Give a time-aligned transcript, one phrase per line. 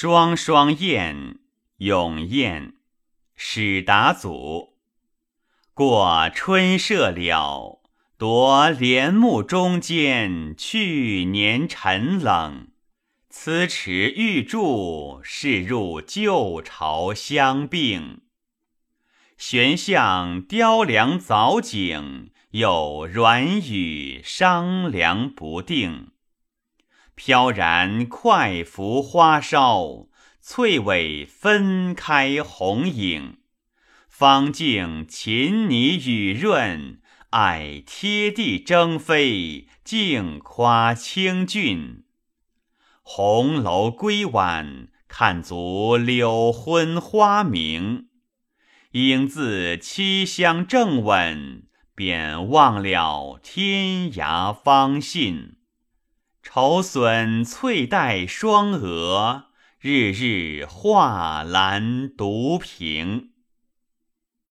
[0.00, 1.40] 双双燕，
[1.78, 2.74] 永燕，
[3.34, 4.76] 始达祖。
[5.74, 7.80] 过春社了，
[8.16, 12.68] 夺帘幕中间去年沉冷。
[13.28, 18.20] 此池玉柱，是入旧巢相并。
[19.36, 26.12] 悬向雕梁藻井，有软语商量不定。
[27.18, 30.08] 飘然快拂花梢，
[30.40, 33.38] 翠尾分开红影。
[34.08, 37.00] 方镜琴拟雨润，
[37.30, 42.04] 爱贴地争飞，竞夸清俊。
[43.02, 48.06] 红楼归晚，看足柳昏花明。
[48.92, 51.64] 应自七香正稳，
[51.96, 55.57] 便忘了天涯芳信。
[56.50, 59.48] 愁损翠黛双蛾，
[59.80, 63.32] 日日画栏独凭。